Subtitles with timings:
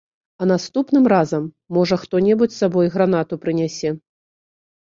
[0.43, 1.43] А наступным разам,
[1.77, 3.89] можа, хто-небудзь з сабой гранату прынясе.